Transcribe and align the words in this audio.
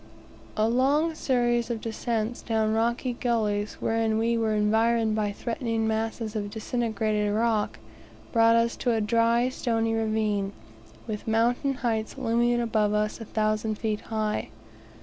A 0.57 0.67
long 0.67 1.13
series 1.13 1.69
of 1.69 1.79
descents 1.79 2.41
down 2.41 2.73
rocky 2.73 3.13
gullies, 3.13 3.73
wherein 3.75 4.17
we 4.17 4.35
were 4.35 4.55
environed 4.55 5.13
by 5.13 5.31
threatening 5.31 5.87
masses 5.87 6.35
of 6.35 6.49
disintegrated 6.49 7.31
rock, 7.31 7.77
brought 8.31 8.55
us 8.55 8.75
to 8.77 8.93
a 8.93 8.99
dry, 8.99 9.47
stony 9.49 9.93
ravine, 9.93 10.53
with 11.05 11.27
mountain 11.27 11.75
heights 11.85 12.17
looming 12.17 12.59
above 12.59 12.95
us 12.95 13.21
a 13.21 13.25
thousand 13.25 13.77
feet 13.77 14.01
high. 14.01 14.49